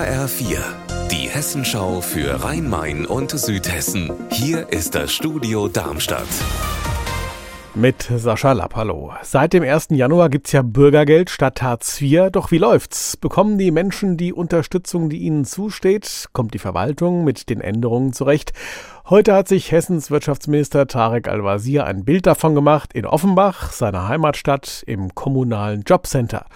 HR4, 0.00 0.56
die 1.10 1.28
Hessenschau 1.28 2.00
für 2.00 2.42
Rhein-Main 2.42 3.04
und 3.04 3.32
Südhessen. 3.32 4.10
Hier 4.30 4.66
ist 4.72 4.94
das 4.94 5.12
Studio 5.12 5.68
Darmstadt. 5.68 6.26
Mit 7.74 8.10
Sascha 8.16 8.52
Lapp, 8.52 8.76
hallo. 8.76 9.12
Seit 9.22 9.52
dem 9.52 9.62
1. 9.62 9.88
Januar 9.90 10.30
gibt's 10.30 10.52
ja 10.52 10.62
Bürgergeld 10.62 11.28
statt 11.28 11.60
Hartz 11.60 12.00
IV. 12.00 12.30
Doch 12.32 12.50
wie 12.50 12.56
läuft's? 12.56 13.18
Bekommen 13.18 13.58
die 13.58 13.70
Menschen 13.70 14.16
die 14.16 14.32
Unterstützung, 14.32 15.10
die 15.10 15.18
ihnen 15.18 15.44
zusteht? 15.44 16.30
Kommt 16.32 16.54
die 16.54 16.58
Verwaltung 16.58 17.22
mit 17.22 17.50
den 17.50 17.60
Änderungen 17.60 18.14
zurecht? 18.14 18.54
Heute 19.10 19.34
hat 19.34 19.48
sich 19.48 19.72
Hessens 19.72 20.12
Wirtschaftsminister 20.12 20.86
Tarek 20.86 21.26
Al-Wazir 21.26 21.84
ein 21.84 22.04
Bild 22.04 22.26
davon 22.26 22.54
gemacht 22.54 22.92
in 22.92 23.04
Offenbach, 23.04 23.72
seiner 23.72 24.06
Heimatstadt, 24.06 24.84
im 24.86 25.16
kommunalen 25.16 25.82
Jobcenter. 25.82 26.46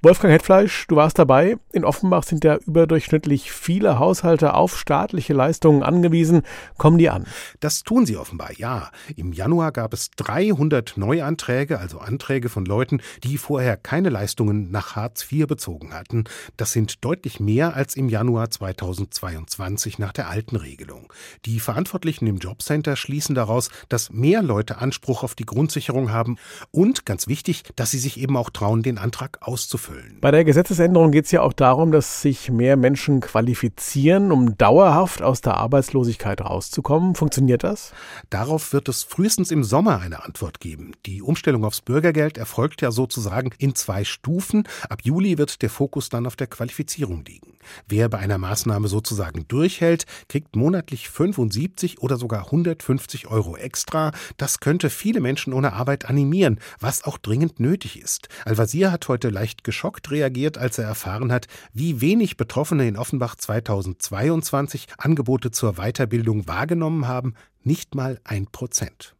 Wolfgang 0.00 0.32
Hetfleisch, 0.32 0.86
du 0.86 0.94
warst 0.94 1.18
dabei. 1.18 1.56
In 1.72 1.84
Offenbach 1.84 2.22
sind 2.22 2.44
ja 2.44 2.56
überdurchschnittlich 2.56 3.50
viele 3.50 3.98
Haushalte 3.98 4.54
auf 4.54 4.78
staatliche 4.78 5.32
Leistungen 5.32 5.82
angewiesen. 5.82 6.42
Kommen 6.78 6.98
die 6.98 7.10
an? 7.10 7.26
Das 7.58 7.82
tun 7.82 8.06
sie 8.06 8.16
offenbar, 8.16 8.50
ja. 8.56 8.90
Im 9.16 9.32
Januar 9.32 9.72
gab 9.72 9.92
es 9.92 10.12
300 10.12 10.96
Neuanträge, 10.96 11.80
also 11.80 11.98
Anträge 11.98 12.48
von 12.48 12.64
Leuten, 12.64 13.00
die 13.24 13.38
vorher 13.38 13.76
keine 13.76 14.10
Leistungen 14.10 14.70
nach 14.70 14.94
Hartz 14.94 15.26
IV 15.32 15.48
bezogen 15.48 15.94
hatten. 15.94 16.24
Das 16.56 16.70
sind 16.70 17.04
deutlich 17.04 17.40
mehr 17.40 17.74
als 17.74 17.96
im 17.96 18.08
Januar 18.08 18.50
2022 18.50 19.98
nach 19.98 20.12
der 20.12 20.28
alten 20.28 20.54
Regelung. 20.54 21.12
Die 21.46 21.58
Verantwortlichen 21.58 22.03
Verantwortlichen 22.04 22.26
im 22.26 22.36
Jobcenter 22.36 22.96
schließen 22.96 23.34
daraus, 23.34 23.70
dass 23.88 24.12
mehr 24.12 24.42
Leute 24.42 24.76
Anspruch 24.76 25.22
auf 25.22 25.34
die 25.34 25.46
Grundsicherung 25.46 26.12
haben 26.12 26.36
und, 26.70 27.06
ganz 27.06 27.28
wichtig, 27.28 27.62
dass 27.76 27.92
sie 27.92 27.98
sich 27.98 28.20
eben 28.20 28.36
auch 28.36 28.50
trauen, 28.50 28.82
den 28.82 28.98
Antrag 28.98 29.38
auszufüllen. 29.40 30.18
Bei 30.20 30.30
der 30.30 30.44
Gesetzesänderung 30.44 31.12
geht 31.12 31.24
es 31.24 31.30
ja 31.30 31.40
auch 31.40 31.54
darum, 31.54 31.92
dass 31.92 32.20
sich 32.20 32.50
mehr 32.50 32.76
Menschen 32.76 33.20
qualifizieren, 33.20 34.32
um 34.32 34.58
dauerhaft 34.58 35.22
aus 35.22 35.40
der 35.40 35.54
Arbeitslosigkeit 35.56 36.42
rauszukommen. 36.42 37.14
Funktioniert 37.14 37.64
das? 37.64 37.94
Darauf 38.28 38.74
wird 38.74 38.90
es 38.90 39.02
frühestens 39.02 39.50
im 39.50 39.64
Sommer 39.64 40.00
eine 40.00 40.24
Antwort 40.24 40.60
geben. 40.60 40.92
Die 41.06 41.22
Umstellung 41.22 41.64
aufs 41.64 41.80
Bürgergeld 41.80 42.36
erfolgt 42.36 42.82
ja 42.82 42.90
sozusagen 42.90 43.50
in 43.56 43.74
zwei 43.74 44.04
Stufen. 44.04 44.64
Ab 44.90 45.00
Juli 45.04 45.38
wird 45.38 45.62
der 45.62 45.70
Fokus 45.70 46.10
dann 46.10 46.26
auf 46.26 46.36
der 46.36 46.48
Qualifizierung 46.48 47.24
liegen. 47.24 47.53
Wer 47.88 48.08
bei 48.08 48.18
einer 48.18 48.38
Maßnahme 48.38 48.88
sozusagen 48.88 49.46
durchhält, 49.48 50.06
kriegt 50.28 50.56
monatlich 50.56 51.08
75 51.08 52.00
oder 52.00 52.16
sogar 52.16 52.46
150 52.46 53.28
Euro 53.28 53.56
extra. 53.56 54.12
Das 54.36 54.60
könnte 54.60 54.90
viele 54.90 55.20
Menschen 55.20 55.52
ohne 55.52 55.72
Arbeit 55.72 56.06
animieren, 56.06 56.60
was 56.80 57.04
auch 57.04 57.18
dringend 57.18 57.60
nötig 57.60 58.00
ist. 58.00 58.28
Al-Wazir 58.44 58.92
hat 58.92 59.08
heute 59.08 59.30
leicht 59.30 59.64
geschockt 59.64 60.10
reagiert, 60.10 60.58
als 60.58 60.78
er 60.78 60.84
erfahren 60.84 61.32
hat, 61.32 61.46
wie 61.72 62.00
wenig 62.00 62.36
Betroffene 62.36 62.86
in 62.88 62.96
Offenbach 62.96 63.36
2022 63.36 64.86
Angebote 64.98 65.50
zur 65.50 65.74
Weiterbildung 65.74 66.46
wahrgenommen 66.46 67.08
haben. 67.08 67.34
Nicht 67.62 67.94
mal 67.94 68.20
ein 68.24 68.46
Prozent. 68.46 69.14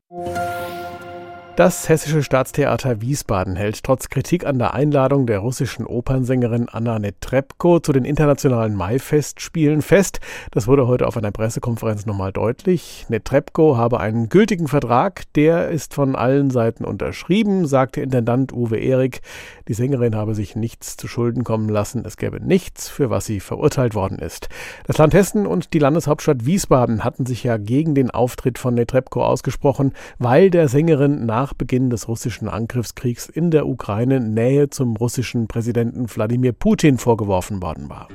Das 1.56 1.88
Hessische 1.88 2.24
Staatstheater 2.24 3.00
Wiesbaden 3.00 3.54
hält 3.54 3.84
trotz 3.84 4.08
Kritik 4.08 4.44
an 4.44 4.58
der 4.58 4.74
Einladung 4.74 5.24
der 5.24 5.38
russischen 5.38 5.86
Opernsängerin 5.86 6.68
Anna 6.68 6.98
Netrebko 6.98 7.78
zu 7.78 7.92
den 7.92 8.04
internationalen 8.04 8.74
Maifestspielen 8.74 9.80
fest. 9.80 10.18
Das 10.50 10.66
wurde 10.66 10.88
heute 10.88 11.06
auf 11.06 11.16
einer 11.16 11.30
Pressekonferenz 11.30 12.06
nochmal 12.06 12.32
deutlich. 12.32 13.06
Netrebko 13.08 13.76
habe 13.76 14.00
einen 14.00 14.28
gültigen 14.30 14.66
Vertrag, 14.66 15.32
der 15.34 15.68
ist 15.68 15.94
von 15.94 16.16
allen 16.16 16.50
Seiten 16.50 16.84
unterschrieben, 16.84 17.68
sagte 17.68 18.00
Intendant 18.00 18.52
Uwe 18.52 18.78
Erik. 18.78 19.20
Die 19.68 19.74
Sängerin 19.74 20.16
habe 20.16 20.34
sich 20.34 20.56
nichts 20.56 20.96
zu 20.96 21.06
Schulden 21.06 21.44
kommen 21.44 21.68
lassen. 21.68 22.04
Es 22.04 22.16
gäbe 22.16 22.44
nichts, 22.44 22.88
für 22.88 23.10
was 23.10 23.26
sie 23.26 23.38
verurteilt 23.38 23.94
worden 23.94 24.18
ist. 24.18 24.48
Das 24.88 24.98
Land 24.98 25.14
Hessen 25.14 25.46
und 25.46 25.72
die 25.72 25.78
Landeshauptstadt 25.78 26.46
Wiesbaden 26.46 27.04
hatten 27.04 27.26
sich 27.26 27.44
ja 27.44 27.58
gegen 27.58 27.94
den 27.94 28.10
Auftritt 28.10 28.58
von 28.58 28.74
Netrebko 28.74 29.24
ausgesprochen, 29.24 29.92
weil 30.18 30.50
der 30.50 30.66
Sängerin 30.66 31.24
nach 31.24 31.43
nach 31.44 31.52
Beginn 31.52 31.90
des 31.90 32.08
russischen 32.08 32.48
Angriffskriegs 32.48 33.28
in 33.28 33.50
der 33.50 33.66
Ukraine 33.66 34.18
Nähe 34.18 34.70
zum 34.70 34.96
russischen 34.96 35.46
Präsidenten 35.46 36.06
Wladimir 36.08 36.52
Putin 36.52 36.96
vorgeworfen 36.96 37.60
worden 37.60 37.90
war. 37.90 38.08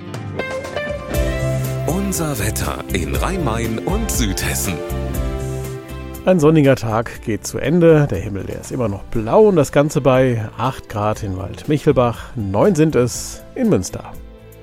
Unser 1.85 2.39
Wetter 2.39 2.83
in 2.91 3.13
Rhein-Main 3.15 3.77
und 3.77 4.09
Südhessen. 4.09 4.73
Ein 6.25 6.39
sonniger 6.39 6.75
Tag 6.75 7.21
geht 7.21 7.45
zu 7.45 7.59
Ende. 7.59 8.07
Der 8.09 8.17
Himmel, 8.17 8.45
der 8.45 8.61
ist 8.61 8.71
immer 8.71 8.87
noch 8.87 9.03
blau 9.03 9.43
und 9.49 9.57
das 9.57 9.71
Ganze 9.71 10.01
bei 10.01 10.49
8 10.57 10.89
Grad 10.89 11.21
in 11.21 11.37
Wald-Michelbach. 11.37 12.35
9 12.35 12.73
sind 12.73 12.95
es 12.95 13.43
in 13.53 13.69
Münster. 13.69 14.11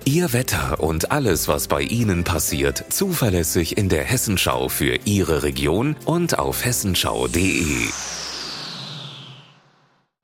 Ihr 0.05 0.33
Wetter 0.33 0.81
und 0.81 1.13
alles, 1.13 1.47
was 1.47 1.69
bei 1.69 1.83
Ihnen 1.83 2.25
passiert, 2.25 2.85
zuverlässig 2.89 3.79
in 3.79 3.89
der 3.89 4.03
Hessenschau 4.03 4.69
für 4.69 4.99
Ihre 5.05 5.45
Region 5.45 5.95
und 6.05 6.41
auf 6.41 6.65
hessenschau.de. 6.65 8.16